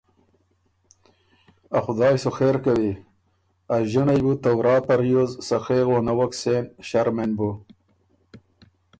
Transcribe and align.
ا 1.75 1.77
خدای 1.85 2.15
سُو 2.23 2.29
خېر 2.37 2.55
کوی۔ 2.63 2.91
ا 3.73 3.75
ݫِنړئ 3.91 4.19
بُو 4.25 4.33
ته 4.43 4.49
ورا 4.57 4.75
په 4.85 4.93
ریوز 5.01 5.31
سخې 5.47 5.79
غونوَک 5.87 6.31
سېن 6.41 6.63
ݭرمېن 6.87 7.31
بُو 7.37 7.49